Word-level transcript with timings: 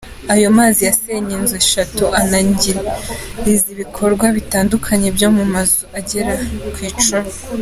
Ayo 0.33 0.47
mazi 0.57 0.81
yasenye 0.89 1.33
inzu 1.37 1.55
eshatu, 1.63 2.03
anangiza 2.21 3.67
ibikoresho 3.75 4.27
bitandukanye 4.37 5.07
byo 5.15 5.29
mu 5.35 5.43
mazu 5.53 5.81
agera 5.99 6.33
ku 6.73 6.79
icumi. 6.89 7.29